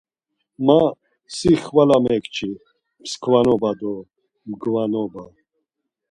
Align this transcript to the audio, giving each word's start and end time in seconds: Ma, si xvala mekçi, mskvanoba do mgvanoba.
Ma, 0.65 0.79
si 1.35 1.51
xvala 1.63 1.97
mekçi, 2.05 2.49
mskvanoba 3.03 3.69
do 3.79 3.93
mgvanoba. 4.49 5.23